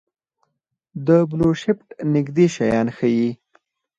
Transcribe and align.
د 1.05 1.09
بلوشفټ 1.29 1.79
نږدې 2.13 2.47
شیان 2.55 2.87
ښيي. 2.97 3.29